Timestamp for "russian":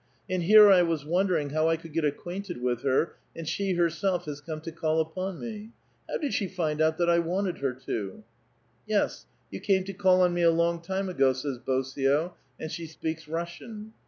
13.27-13.93